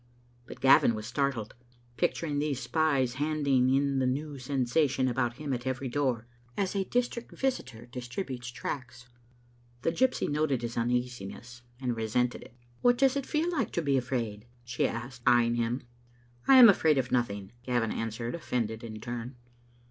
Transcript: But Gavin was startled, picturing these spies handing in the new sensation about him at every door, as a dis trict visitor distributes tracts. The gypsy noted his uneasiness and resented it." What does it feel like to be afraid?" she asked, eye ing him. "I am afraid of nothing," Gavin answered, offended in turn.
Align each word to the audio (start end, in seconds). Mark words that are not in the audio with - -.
But 0.47 0.61
Gavin 0.61 0.95
was 0.95 1.05
startled, 1.05 1.53
picturing 1.95 2.39
these 2.39 2.59
spies 2.59 3.13
handing 3.21 3.69
in 3.71 3.99
the 3.99 4.07
new 4.07 4.39
sensation 4.39 5.07
about 5.07 5.35
him 5.37 5.53
at 5.53 5.67
every 5.67 5.89
door, 5.89 6.25
as 6.57 6.73
a 6.75 6.85
dis 6.85 7.07
trict 7.07 7.37
visitor 7.37 7.85
distributes 7.85 8.47
tracts. 8.47 9.09
The 9.83 9.91
gypsy 9.91 10.27
noted 10.27 10.63
his 10.63 10.75
uneasiness 10.75 11.61
and 11.79 11.95
resented 11.95 12.41
it." 12.41 12.55
What 12.81 12.97
does 12.97 13.15
it 13.15 13.27
feel 13.27 13.51
like 13.51 13.69
to 13.73 13.81
be 13.83 13.95
afraid?" 13.95 14.47
she 14.65 14.87
asked, 14.87 15.21
eye 15.27 15.43
ing 15.45 15.53
him. 15.53 15.83
"I 16.47 16.55
am 16.55 16.67
afraid 16.67 16.97
of 16.97 17.11
nothing," 17.11 17.51
Gavin 17.61 17.91
answered, 17.91 18.33
offended 18.33 18.83
in 18.83 18.99
turn. 19.01 19.35